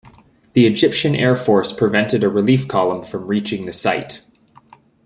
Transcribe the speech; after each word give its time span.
The 0.53 0.65
Egyptian 0.65 1.13
air 1.15 1.35
force 1.35 1.71
prevented 1.71 2.23
a 2.23 2.27
relief 2.27 2.67
column 2.67 3.03
from 3.03 3.27
reaching 3.27 3.67
the 3.67 3.71
site. 3.71 4.23